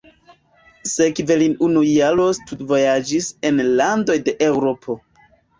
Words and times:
Sekve 0.91 1.37
li 1.41 1.49
unu 1.67 1.83
jaron 1.89 2.35
studvojaĝis 2.39 3.29
en 3.51 3.63
landoj 3.83 4.21
de 4.31 4.37
Eŭropo. 4.51 4.99